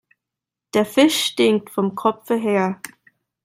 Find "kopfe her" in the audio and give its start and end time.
1.93-2.81